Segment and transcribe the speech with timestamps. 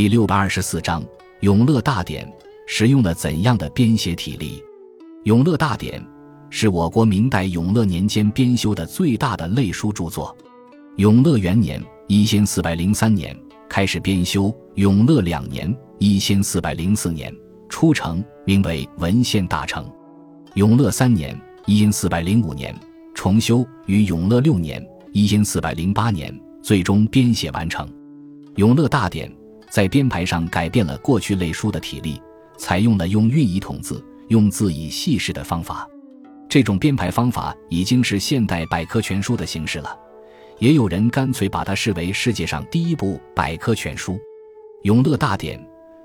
[0.00, 1.02] 第六百二十四章
[1.40, 2.24] 《永乐大典》
[2.66, 4.52] 使用了怎样的编写体例？
[5.24, 6.00] 《永乐大典》
[6.48, 10.34] 是我国明代永乐年间编修的最大的类书著作。
[10.96, 17.30] 永乐元年（一千四百零三年）开始编修，永乐两年（一千四百零四年）
[17.68, 19.84] 初成，名为《文献大成》。
[20.54, 22.74] 永乐三年（一千四百零五年）
[23.14, 24.82] 重修，于永乐六年
[25.12, 27.86] （一千四百零八年）最终编写完成。
[28.56, 29.30] 《永乐大典》。
[29.70, 32.20] 在编排上改变了过去类书的体例，
[32.58, 35.88] 采用了用韵以统字、用字以细事的方法。
[36.48, 39.96] 这种编排方法已经是现代百科全书的形式了。
[40.58, 44.14] 也有人干脆把它视为世界上第一部百科全书。
[44.82, 45.58] 《永乐大典》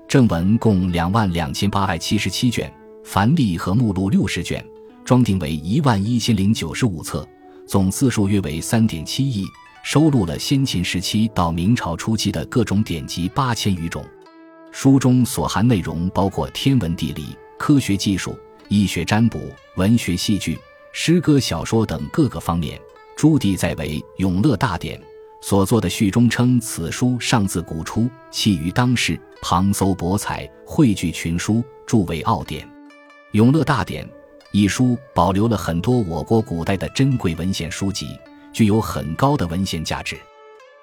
[0.06, 2.72] 正文共两万两千八百七十七卷，
[3.04, 4.64] 繁例和目录六十卷，
[5.04, 7.28] 装订为一万一千零九十五册，
[7.66, 9.44] 总字数约为三点七亿。
[9.86, 14.04] 收录了先秦时期到明朝初期的各种典籍八千余种，
[14.72, 18.36] 书中所含内容包括天文地理、科学技术、
[18.68, 19.38] 医学占卜、
[19.76, 20.58] 文学戏剧、
[20.92, 22.76] 诗歌小说等各个方面。
[23.16, 24.98] 朱棣在为《永乐大典》
[25.40, 32.66] 所作的序中称，此书上自古出，弃于当世，旁搜博采，汇聚群书，著为奥典。
[33.30, 34.04] 《永乐大典》
[34.50, 38.08] 一书保留了很多我国古代的珍贵文献书籍。
[38.56, 40.16] 具有很高的文献价值，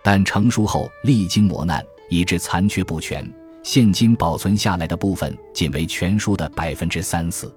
[0.04, 3.28] 但成书后历经磨难，以致残缺不全。
[3.64, 7.52] 现今保存下来的部分仅为全书的百分之三四。